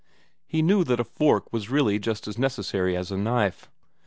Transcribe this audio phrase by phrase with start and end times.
[0.47, 3.69] He knew that a fork was really just as necessary as a knife.